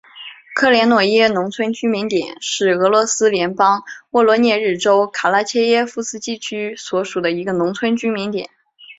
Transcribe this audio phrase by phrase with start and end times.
[0.55, 8.49] 科连诺耶农村居民点是俄罗斯联邦沃罗涅日州卡拉切耶夫斯基区所属的一个农村居民点。